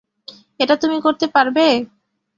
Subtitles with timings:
[0.59, 1.65] এটা তুমি করতে পারবে?